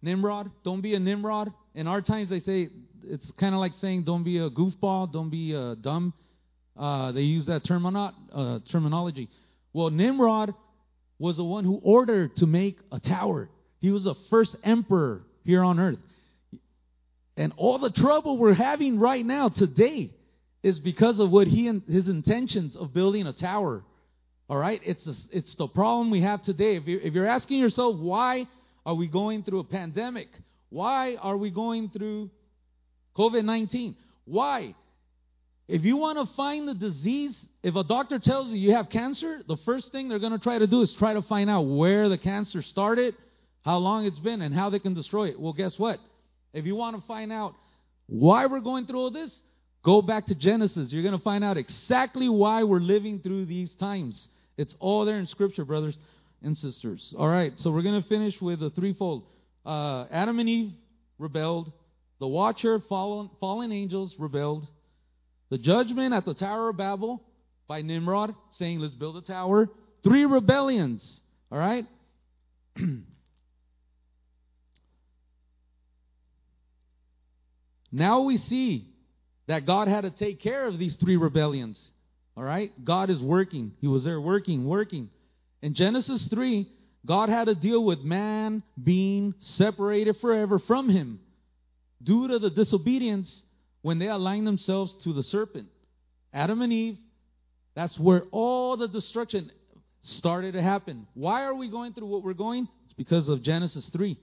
[0.00, 0.50] Nimrod.
[0.64, 1.52] Don't be a Nimrod.
[1.74, 2.68] In our times, they say
[3.02, 6.14] it's kind of like saying don't be a goofball, don't be a dumb.
[6.76, 9.28] Uh, they use that termino- uh, terminology.
[9.72, 10.54] Well, Nimrod
[11.18, 13.48] was the one who ordered to make a tower.
[13.80, 15.98] He was the first emperor here on earth.
[17.36, 20.12] And all the trouble we're having right now today
[20.62, 23.82] is because of what he and his intentions of building a tower.
[24.48, 24.80] All right?
[24.84, 26.76] It's the, it's the problem we have today.
[26.76, 28.46] If, you, if you're asking yourself, why
[28.86, 30.28] are we going through a pandemic?
[30.70, 32.30] Why are we going through
[33.16, 33.96] COVID 19?
[34.24, 34.74] Why?
[35.66, 39.40] If you want to find the disease, if a doctor tells you you have cancer,
[39.46, 42.08] the first thing they're going to try to do is try to find out where
[42.08, 43.14] the cancer started,
[43.64, 45.40] how long it's been, and how they can destroy it.
[45.40, 46.00] Well, guess what?
[46.54, 47.54] If you want to find out
[48.06, 49.36] why we're going through all this,
[49.84, 50.92] go back to Genesis.
[50.92, 54.28] You're going to find out exactly why we're living through these times.
[54.56, 55.98] It's all there in Scripture, brothers
[56.42, 57.12] and sisters.
[57.18, 59.24] All right, so we're going to finish with a threefold.
[59.66, 60.72] Uh, Adam and Eve
[61.18, 61.72] rebelled.
[62.20, 64.66] The watcher, fallen, fallen angels rebelled.
[65.50, 67.20] The judgment at the Tower of Babel
[67.66, 69.68] by Nimrod, saying, let's build a tower.
[70.04, 71.20] Three rebellions.
[71.50, 71.86] All right?
[77.94, 78.88] Now we see
[79.46, 81.80] that God had to take care of these three rebellions.
[82.36, 82.72] All right?
[82.84, 83.70] God is working.
[83.80, 85.10] He was there working, working.
[85.62, 86.68] In Genesis 3,
[87.06, 91.20] God had to deal with man being separated forever from him
[92.02, 93.44] due to the disobedience
[93.82, 95.68] when they aligned themselves to the serpent.
[96.32, 96.98] Adam and Eve,
[97.76, 99.52] that's where all the destruction
[100.02, 101.06] started to happen.
[101.14, 102.66] Why are we going through what we're going?
[102.86, 104.18] It's because of Genesis 3.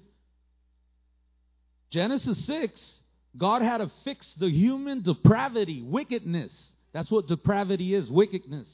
[1.90, 3.01] Genesis 6
[3.38, 6.52] God had to fix the human depravity, wickedness.
[6.94, 8.68] That's what depravity is wickedness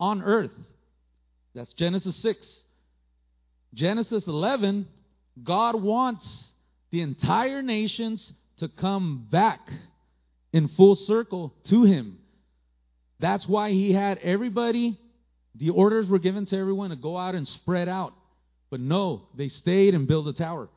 [0.00, 0.52] on earth.
[1.54, 2.62] That's Genesis 6.
[3.74, 4.86] Genesis 11,
[5.42, 6.26] God wants
[6.90, 9.60] the entire nations to come back
[10.52, 12.18] in full circle to Him.
[13.18, 14.98] That's why He had everybody,
[15.54, 18.14] the orders were given to everyone to go out and spread out.
[18.70, 20.68] But no, they stayed and built a tower.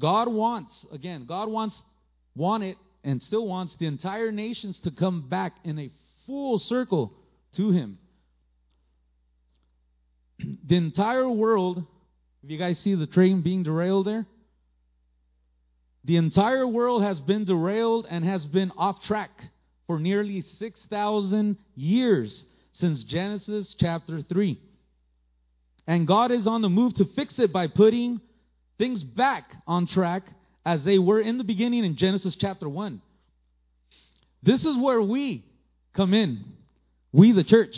[0.00, 1.80] God wants, again, God wants
[2.38, 5.90] wanted and still wants the entire nations to come back in a
[6.26, 7.12] full circle
[7.56, 7.98] to him.
[10.66, 11.84] the entire world,
[12.42, 14.26] if you guys see the train being derailed there,
[16.04, 19.30] the entire world has been derailed and has been off track
[19.86, 24.58] for nearly 6,000 years since Genesis chapter 3.
[25.86, 28.20] And God is on the move to fix it by putting
[28.78, 30.22] things back on track
[30.68, 33.00] as they were in the beginning in Genesis chapter 1.
[34.42, 35.42] This is where we
[35.94, 36.44] come in.
[37.10, 37.74] We, the church.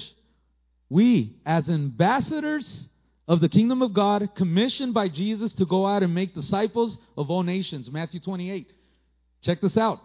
[0.88, 2.88] We, as ambassadors
[3.28, 7.30] of the kingdom of God, commissioned by Jesus to go out and make disciples of
[7.30, 7.88] all nations.
[7.88, 8.66] Matthew 28.
[9.42, 10.00] Check this out.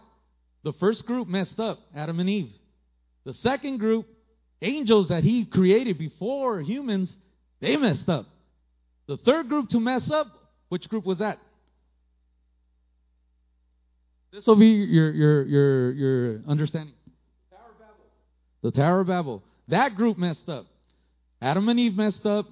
[0.63, 2.51] The first group messed up, Adam and Eve.
[3.23, 4.05] The second group,
[4.61, 7.11] angels that he created before humans,
[7.61, 8.27] they messed up.
[9.07, 10.27] The third group to mess up,
[10.69, 11.39] which group was that?
[14.35, 16.93] This will be your your your your understanding.
[17.49, 18.05] Tower of Babel.
[18.63, 19.43] The Tower of Babel.
[19.69, 20.65] That group messed up.
[21.41, 22.45] Adam and Eve messed up.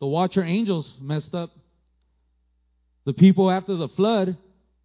[0.00, 1.50] The Watcher angels messed up.
[3.04, 4.38] The people after the flood,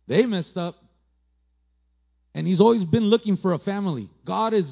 [0.09, 0.75] they messed up.
[2.33, 4.09] And he's always been looking for a family.
[4.25, 4.67] God is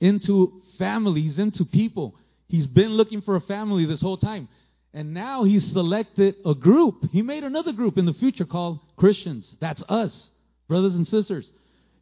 [0.00, 2.16] into families, into people.
[2.48, 4.48] He's been looking for a family this whole time.
[4.94, 7.10] And now he selected a group.
[7.10, 9.56] He made another group in the future called Christians.
[9.60, 10.30] That's us,
[10.68, 11.50] brothers and sisters.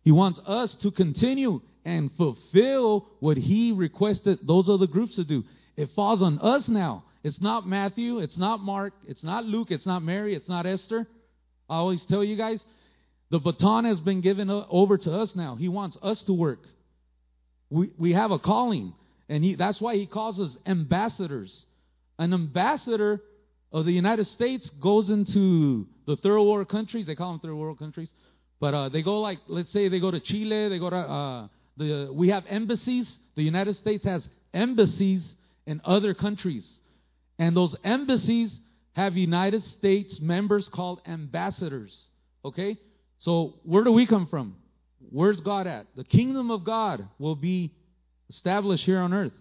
[0.03, 5.43] He wants us to continue and fulfill what he requested those other groups to do.
[5.75, 7.05] It falls on us now.
[7.25, 11.07] It's not Matthew, it's not Mark, it's not Luke, it's not Mary, it's not Esther.
[11.71, 12.61] I always tell you guys,
[13.31, 15.55] the baton has been given over to us now.
[15.57, 16.59] He wants us to work.
[17.71, 18.93] We, we have a calling,
[19.29, 21.65] and he, that's why he calls us ambassadors.
[22.19, 23.21] An ambassador
[23.73, 27.07] of the United States goes into the third world countries.
[27.07, 28.11] They call them third world countries,
[28.61, 30.69] but uh, they go like, let's say they go to Chile.
[30.69, 32.11] They go to uh, the.
[32.13, 33.13] We have embassies.
[33.35, 35.23] The United States has embassies
[35.67, 36.71] in other countries,
[37.39, 38.55] and those embassies
[38.93, 41.97] have United States members called ambassadors.
[42.45, 42.77] Okay,
[43.21, 44.57] so where do we come from?
[45.11, 45.87] Where's God at?
[45.97, 47.73] The kingdom of God will be
[48.29, 49.33] established here on earth.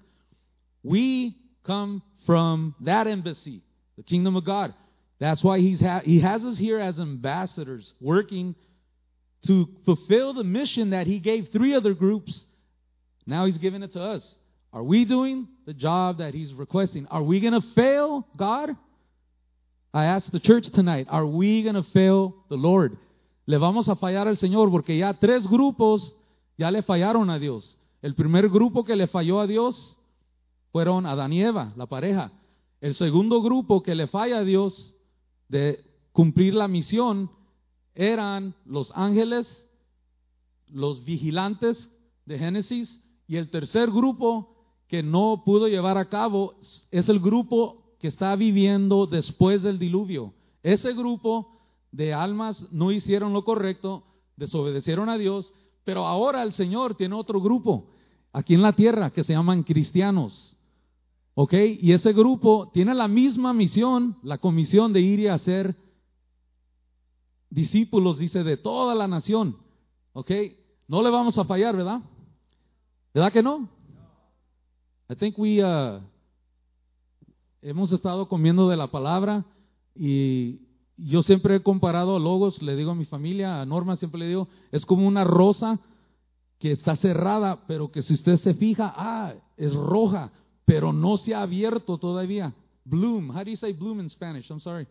[0.84, 3.62] We come from that embassy,
[3.97, 4.73] the kingdom of God.
[5.19, 8.55] That's why he's ha- he has us here as ambassadors, working
[9.47, 12.45] to fulfill the mission that he gave three other groups.
[13.25, 14.36] Now he's giving it to us.
[14.73, 17.05] Are we doing the job that he's requesting?
[17.07, 18.75] Are we going to fail God?
[19.93, 22.97] I ask the church tonight, are we going to fail the Lord?
[23.45, 26.15] Le vamos a fallar al Señor porque ya tres grupos
[26.57, 27.75] ya le fallaron a Dios.
[28.01, 29.97] El primer grupo que le falló a Dios
[30.71, 32.31] fueron Adán y Eva, la pareja.
[32.79, 34.95] El segundo grupo que le falla a Dios
[35.49, 37.29] de cumplir la misión
[37.93, 39.67] eran los ángeles,
[40.67, 41.89] los vigilantes
[42.25, 44.55] de Génesis, y el tercer grupo
[44.88, 46.55] que no pudo llevar a cabo
[46.89, 50.34] es el grupo que está viviendo después del diluvio.
[50.63, 54.03] Ese grupo de almas no hicieron lo correcto,
[54.38, 55.53] desobedecieron a Dios,
[55.84, 57.89] pero ahora el Señor tiene otro grupo
[58.34, 60.57] aquí en la tierra que se llaman cristianos.
[61.33, 61.53] ¿Ok?
[61.79, 65.75] Y ese grupo tiene la misma misión, la comisión de ir y hacer
[67.49, 69.57] discípulos, dice, de toda la nación.
[70.13, 70.31] ¿Ok?
[70.87, 72.01] No le vamos a fallar, ¿verdad?
[73.13, 73.69] ¿Verdad que no?
[75.09, 75.99] I think we uh,
[77.61, 79.45] hemos estado comiendo de la palabra
[79.95, 80.61] y
[80.97, 84.27] yo siempre he comparado a Logos, le digo a mi familia, a Norma siempre le
[84.27, 85.79] digo, es como una rosa
[86.59, 90.31] que está cerrada, pero que si usted se fija, ah, es roja,
[90.71, 92.53] pero no se ha abierto todavía.
[92.86, 93.29] Bloom.
[93.29, 94.49] How do you say bloom in Spanish?
[94.49, 94.88] I'm sorry.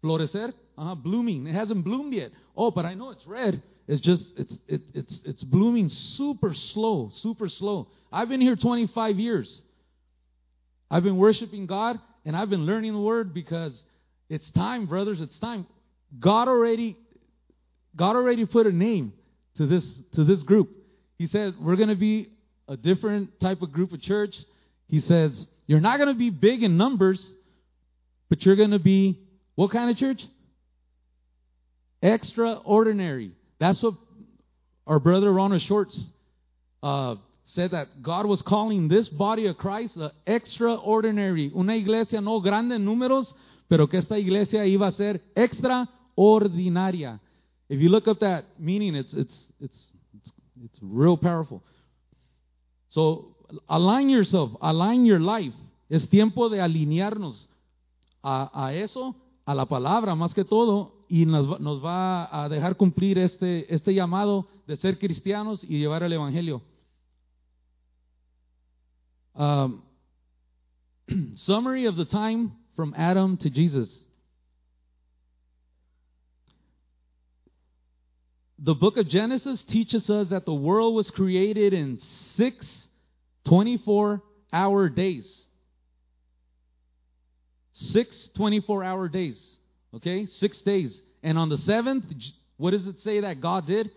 [0.00, 0.54] Florecer?
[0.76, 1.02] Uh -huh.
[1.02, 1.48] Blooming.
[1.48, 2.32] It hasn't bloomed yet.
[2.54, 3.60] Oh, but I know it's red.
[3.88, 7.88] It's just it's it, it's it's blooming super slow, super slow.
[8.12, 9.62] I've been here 25 years.
[10.88, 13.84] I've been worshiping God and I've been learning the word because
[14.28, 15.66] it's time, brothers, it's time.
[16.20, 16.96] God already
[17.96, 19.12] God already put a name
[19.56, 20.68] to this to this group.
[21.18, 22.28] He said, "We're going to be
[22.68, 24.46] a different type of group of church."
[24.88, 27.24] He says, "You're not going to be big in numbers,
[28.28, 29.18] but you're going to be
[29.54, 30.22] what kind of church?
[32.02, 33.32] Extraordinary.
[33.58, 33.94] That's what
[34.86, 35.98] our brother Ronald Shorts
[36.82, 41.50] uh, said that God was calling this body of Christ uh, extraordinary.
[41.54, 43.32] Una iglesia no grande en números,
[43.68, 47.18] pero que esta iglesia iba a ser extraordinaria.
[47.68, 49.78] If you look up that meaning, it's, it's, it's,
[50.16, 50.32] it's,
[50.64, 51.62] it's real powerful.
[52.90, 53.35] So,
[53.68, 55.54] align yourself, align your life.
[55.88, 57.48] Es tiempo de alinearnos
[58.22, 62.76] a, a eso, a la palabra más que todo, y nos, nos va a dejar
[62.76, 66.62] cumplir este, este llamado de ser cristianos y llevar el Evangelio.
[69.34, 69.82] Um,
[71.36, 73.88] summary of the time from Adam to Jesus.
[78.58, 82.00] The book of Genesis teaches us that the world was created in
[82.36, 82.85] six
[83.46, 85.42] 24 hour days.
[87.72, 89.56] Six 24 hour days.
[89.94, 90.26] Okay?
[90.26, 90.98] Six days.
[91.22, 92.04] And on the seventh,
[92.56, 93.90] what does it say that God did?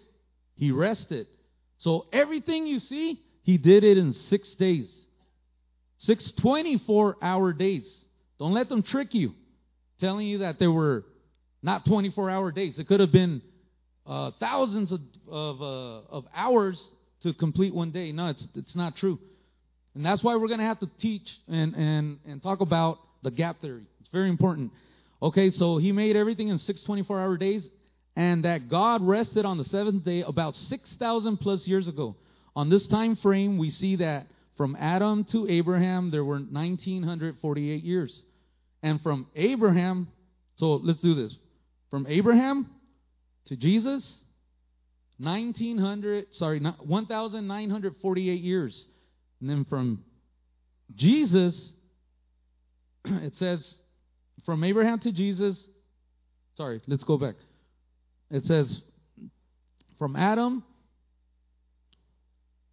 [0.55, 1.27] He rested.
[1.79, 4.89] So everything you see, He did it in six days.
[5.99, 8.05] Six 24 hour days.
[8.39, 9.33] Don't let them trick you,
[9.99, 11.05] telling you that there were
[11.61, 12.79] not 24 hour days.
[12.79, 13.41] It could have been
[14.05, 16.81] uh, thousands of, of, uh, of hours
[17.23, 18.11] to complete one day.
[18.11, 19.19] No, it's, it's not true.
[19.95, 23.31] And that's why we're going to have to teach and, and, and talk about the
[23.31, 23.83] gap theory.
[23.99, 24.71] It's very important.
[25.21, 27.67] Okay, so he made everything in six 24 hour days.
[28.15, 32.15] and that God rested on the seventh day about 6,000 plus years ago.
[32.55, 38.21] On this time frame, we see that from Adam to Abraham, there were 1,948 years.
[38.83, 40.09] And from Abraham,
[40.57, 41.33] so let's do this.
[41.89, 42.69] From Abraham
[43.45, 44.03] to Jesus,
[45.19, 48.85] 1900, sorry, 1,948 years.
[49.41, 50.03] And then from
[50.95, 51.71] Jesus,
[53.05, 53.75] it says,
[54.45, 55.61] from Abraham to Jesus,
[56.55, 57.35] sorry, let's go back.
[58.31, 58.81] It says,
[59.97, 60.63] from Adam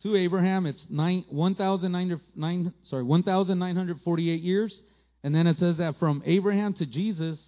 [0.02, 4.81] to Abraham, it's 1,900, sorry, 1,948 years.
[5.24, 7.38] And then it says that from Abraham to Jesus,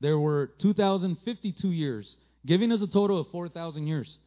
[0.00, 4.18] there were 2,052 years, giving us a total of 4,000 years.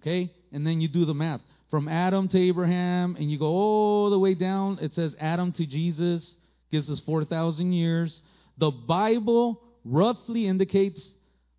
[0.00, 0.32] Okay?
[0.50, 1.42] And then you do the math.
[1.74, 5.66] From Adam to Abraham, and you go all the way down, it says Adam to
[5.66, 6.36] Jesus
[6.70, 8.22] gives us 4,000 years.
[8.58, 11.04] The Bible roughly indicates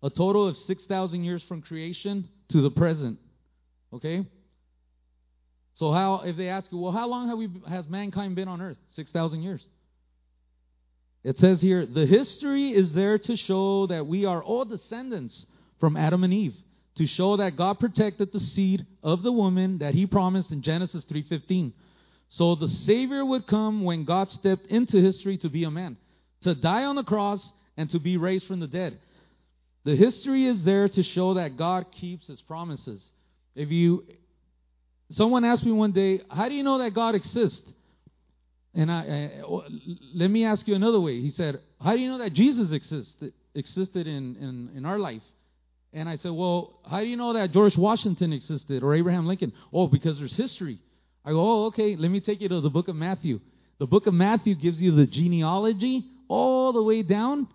[0.02, 3.18] a total of 6,000 years from creation to the present.
[3.92, 4.24] Okay?
[5.74, 8.62] So how if they ask you, well, how long have we has mankind been on
[8.62, 8.78] earth?
[8.94, 9.68] 6,000 years.
[11.24, 15.44] It says here, the history is there to show that we are all descendants
[15.78, 16.56] from Adam and Eve,
[16.96, 21.04] to show that God protected the seed of the woman that he promised in Genesis
[21.04, 21.72] 3:15.
[22.28, 25.96] So the savior would come when God stepped into history to be a man,
[26.42, 28.98] to die on the cross and to be raised from the dead.
[29.84, 33.10] The history is there to show that God keeps his promises.
[33.54, 34.04] If you
[35.10, 37.72] someone asked me one day, "How do you know that God exists?"
[38.76, 39.64] And I, I, oh,
[40.14, 41.20] let me ask you another way.
[41.22, 45.22] He said, How do you know that Jesus existed, existed in, in, in our life?
[45.96, 49.54] And I said, Well, how do you know that George Washington existed or Abraham Lincoln?
[49.72, 50.78] Oh, because there's history.
[51.24, 53.40] I go, Oh, okay, let me take you to the book of Matthew.
[53.78, 57.48] The book of Matthew gives you the genealogy all the way down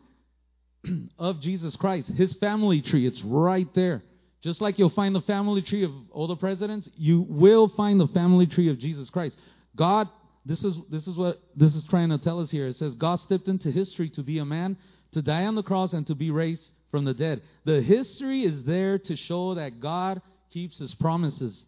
[1.20, 3.06] of Jesus Christ, his family tree.
[3.06, 4.02] It's right there.
[4.44, 8.08] Just like you'll find the family tree of all the presidents, you will find the
[8.08, 9.36] family tree of Jesus Christ.
[9.76, 10.10] God
[10.44, 12.68] this is, this is what this is trying to tell us here.
[12.68, 14.78] It says, God stepped into history to be a man,
[15.14, 17.42] to die on the cross, and to be raised from the dead.
[17.66, 21.66] The history is there to show that God keeps his promises.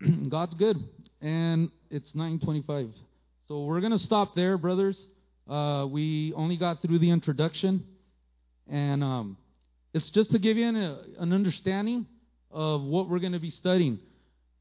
[0.28, 0.82] God's good.
[1.20, 2.90] And it's 925.
[3.46, 5.00] So we're going to stop there, brothers.
[5.48, 7.84] Uh, we only got through the introduction.
[8.68, 9.36] And um,
[9.94, 12.06] it's just to give you an, uh, an understanding
[12.50, 13.98] of what we're going to be studying.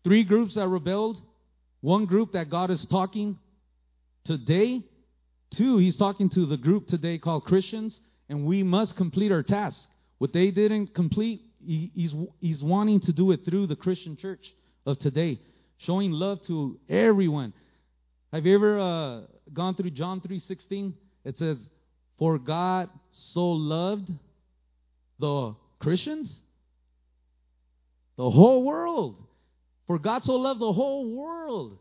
[0.03, 1.21] Three groups that rebelled
[1.81, 3.37] one group that God is talking
[4.25, 4.81] today.
[5.55, 9.79] Two, he's talking to the group today called Christians, and we must complete our task.
[10.17, 14.53] What they didn't complete, he, he's, he's wanting to do it through the Christian church
[14.85, 15.39] of today,
[15.79, 17.53] showing love to everyone.
[18.33, 19.21] Have you ever uh,
[19.53, 20.93] gone through John 3:16?
[21.23, 21.57] It says,
[22.17, 24.09] "For God so loved
[25.19, 26.33] the Christians,
[28.17, 29.23] the whole world."
[29.87, 31.79] For God so loved the whole world.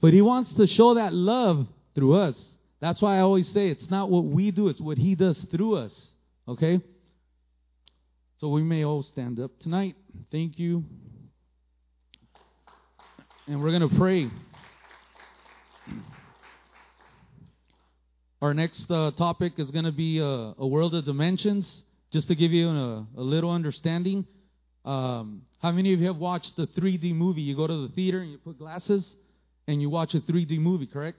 [0.00, 2.38] But He wants to show that love through us.
[2.80, 5.76] That's why I always say it's not what we do, it's what He does through
[5.76, 6.08] us.
[6.46, 6.80] Okay?
[8.38, 9.96] So we may all stand up tonight.
[10.30, 10.84] Thank you.
[13.46, 14.30] And we're going to pray.
[18.42, 21.82] Our next uh, topic is going to be uh, a world of dimensions.
[22.12, 24.26] Just to give you a, a little understanding,
[24.84, 27.40] um, how many of you have watched the 3D movie?
[27.40, 29.04] You go to the theater and you put glasses
[29.66, 31.18] and you watch a 3D movie, correct?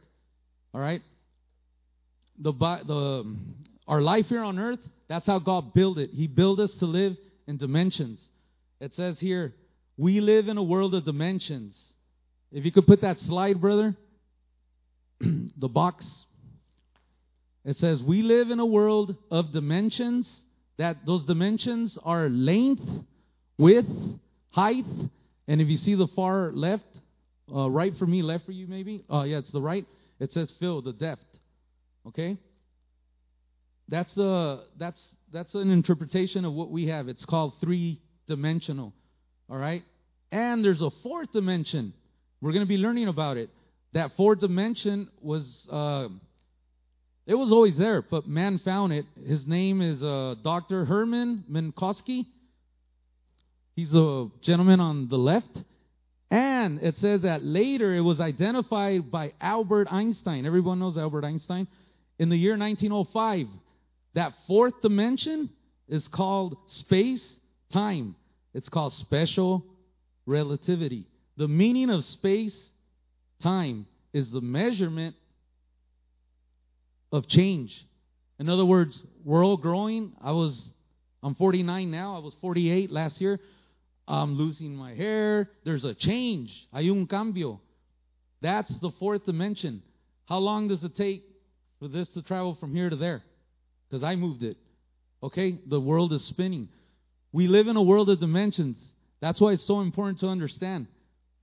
[0.73, 1.01] All right.
[2.39, 3.35] The the
[3.87, 6.11] our life here on earth, that's how God built it.
[6.11, 7.15] He built us to live
[7.47, 8.21] in dimensions.
[8.79, 9.53] It says here,
[9.95, 11.77] we live in a world of dimensions.
[12.51, 13.95] If you could put that slide, brother,
[15.19, 16.05] the box.
[17.65, 20.29] It says we live in a world of dimensions.
[20.77, 22.83] That those dimensions are length,
[23.57, 23.89] width,
[24.51, 24.85] height,
[25.47, 26.85] and if you see the far left,
[27.53, 29.85] uh, right for me, left for you maybe, oh uh, yeah, it's the right,
[30.19, 31.23] it says fill, the depth.
[32.07, 32.37] Okay?
[33.89, 35.01] That's the that's
[35.31, 37.07] that's an interpretation of what we have.
[37.07, 38.93] It's called three dimensional.
[39.49, 39.83] All right?
[40.31, 41.93] And there's a fourth dimension.
[42.41, 43.49] We're going to be learning about it.
[43.93, 46.09] That fourth dimension was uh,
[47.25, 49.05] it was always there, but man found it.
[49.25, 50.85] His name is uh, Dr.
[50.85, 52.25] Hermann Minkowski.
[53.75, 55.63] He's the gentleman on the left.
[56.29, 60.45] And it says that later it was identified by Albert Einstein.
[60.45, 61.67] Everyone knows Albert Einstein.
[62.19, 63.47] In the year 1905,
[64.15, 65.49] that fourth dimension
[65.87, 67.23] is called space
[67.71, 68.15] time.
[68.53, 69.63] It's called special
[70.25, 71.05] relativity.
[71.37, 72.55] The meaning of space
[73.41, 75.15] time is the measurement
[77.11, 77.85] of change.
[78.39, 80.13] In other words, we're all growing.
[80.21, 80.67] I was
[81.23, 82.15] I'm 49 now.
[82.15, 83.39] I was 48 last year.
[84.07, 85.49] I'm losing my hair.
[85.65, 86.67] There's a change.
[86.73, 87.59] Hay un cambio.
[88.41, 89.81] That's the fourth dimension.
[90.25, 91.23] How long does it take
[91.79, 93.23] for this to travel from here to there?
[93.89, 94.57] Because I moved it.
[95.21, 95.59] Okay?
[95.67, 96.69] The world is spinning.
[97.31, 98.77] We live in a world of dimensions.
[99.21, 100.87] That's why it's so important to understand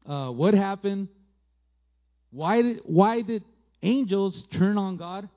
[0.07, 1.09] uh, what happened.
[2.30, 3.45] Why did, why did
[3.82, 5.28] angels turn on God?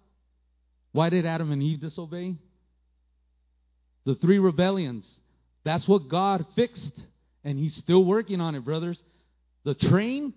[0.92, 2.36] Why did Adam and Eve disobey?
[4.06, 5.06] The three rebellions.
[5.64, 6.94] That's what God fixed,
[7.44, 9.02] and He's still working on it, brothers.
[9.64, 10.34] The train,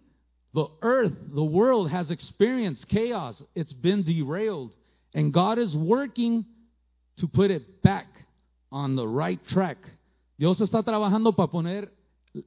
[0.54, 3.42] the earth, the world has experienced chaos.
[3.54, 4.72] It's been derailed,
[5.14, 6.44] and God is working
[7.18, 8.06] to put it back
[8.72, 9.78] on the right track.
[10.38, 11.92] Dios está trabajando para poner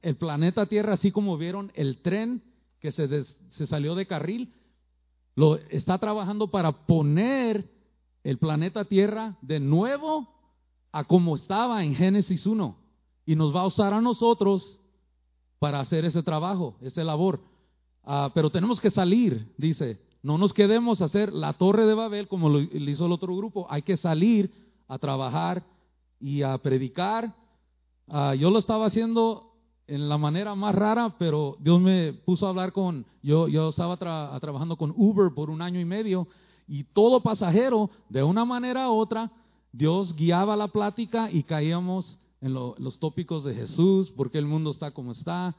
[0.02, 2.42] el planeta Tierra, así como vieron el tren
[2.80, 4.52] que se, des, se salió de carril,
[5.36, 7.70] lo está trabajando para poner
[8.22, 10.28] el planeta Tierra de nuevo
[10.92, 12.76] a como estaba en Génesis 1
[13.26, 14.80] y nos va a usar a nosotros
[15.58, 17.40] para hacer ese trabajo, esa labor.
[18.06, 22.28] Uh, pero tenemos que salir, dice, no nos quedemos a hacer la torre de Babel
[22.28, 24.50] como lo hizo el otro grupo, hay que salir
[24.88, 25.64] a trabajar
[26.20, 27.34] y a predicar.
[28.06, 29.54] Uh, yo lo estaba haciendo
[29.86, 33.96] en la manera más rara, pero Dios me puso a hablar con, yo, yo estaba
[33.96, 36.28] tra trabajando con Uber por un año y medio
[36.66, 39.30] y todo pasajero, de una manera u otra,
[39.72, 44.46] Dios guiaba la plática y caíamos en lo, los tópicos de Jesús, por qué el
[44.46, 45.54] mundo está como está,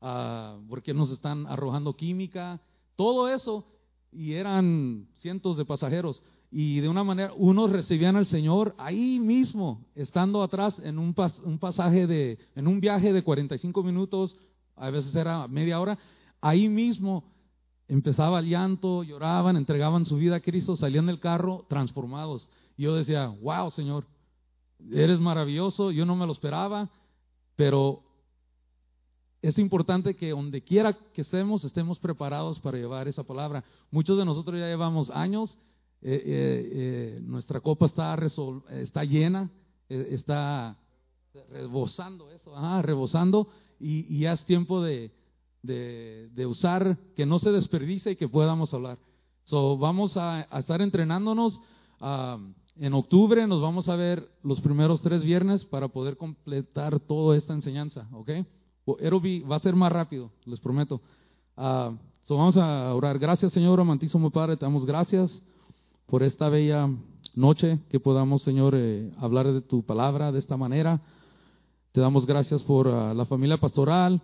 [0.00, 2.60] uh, por qué nos están arrojando química,
[2.96, 3.66] todo eso,
[4.12, 6.22] y eran cientos de pasajeros.
[6.50, 11.58] Y de una manera, unos recibían al Señor ahí mismo, estando atrás en un, un
[11.58, 14.36] pasaje de, en un viaje de 45 minutos,
[14.74, 15.98] a veces era media hora,
[16.40, 17.24] ahí mismo
[17.86, 22.48] empezaba el llanto, lloraban, entregaban su vida a Cristo, salían del carro transformados.
[22.76, 24.06] Y yo decía, wow, Señor,
[24.92, 26.88] eres maravilloso, yo no me lo esperaba,
[27.56, 28.02] pero
[29.42, 33.64] es importante que donde quiera que estemos, estemos preparados para llevar esa palabra.
[33.90, 35.56] Muchos de nosotros ya llevamos años,
[36.02, 38.18] eh, eh, eh, nuestra copa está,
[38.70, 39.50] está llena,
[39.88, 40.76] está
[41.50, 45.10] rebosando eso, rebosando, y, ya es tiempo de,
[45.62, 48.98] de, usar, que no se desperdice y que podamos hablar.
[49.44, 51.58] So, vamos a, estar entrenándonos.
[51.98, 52.38] Ah,
[52.76, 57.52] en octubre nos vamos a ver los primeros tres viernes para poder completar toda esta
[57.52, 58.30] enseñanza, ¿ok?
[58.86, 61.00] Va a ser más rápido, les prometo.
[61.56, 61.96] Uh,
[62.28, 63.18] vamos a orar.
[63.18, 65.42] Gracias, Señor, amantísimo Padre, te damos gracias
[66.06, 66.88] por esta bella
[67.34, 71.00] noche que podamos, Señor, eh, hablar de tu palabra de esta manera.
[71.92, 74.20] Te damos gracias por ah, la familia pastoral,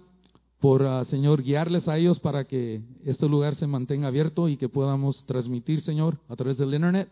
[0.61, 4.68] por, uh, Señor, guiarles a ellos para que este lugar se mantenga abierto y que
[4.68, 7.09] podamos transmitir, Señor, a través del Internet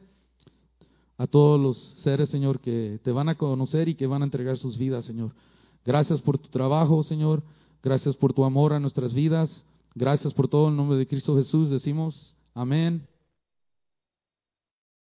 [1.17, 4.57] a todos los seres, Señor, que te van a conocer y que van a entregar
[4.59, 5.33] sus vidas, Señor.
[5.85, 7.43] Gracias por tu trabajo, Señor.
[7.83, 9.65] Gracias por tu amor a nuestras vidas.
[9.95, 10.69] Gracias por todo.
[10.69, 13.07] En nombre de Cristo Jesús decimos amén